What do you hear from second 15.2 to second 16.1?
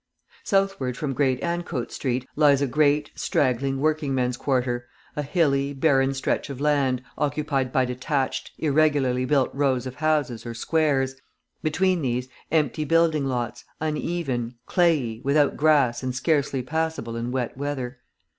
without grass